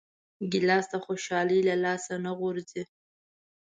[0.51, 2.83] ګیلاس د خوشحالۍ له لاسه نه غورځي.